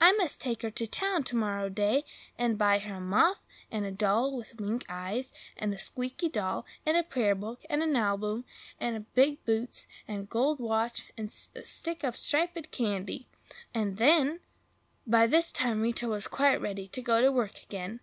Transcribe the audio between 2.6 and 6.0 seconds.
her a muff, and a doll with wink eyes, and a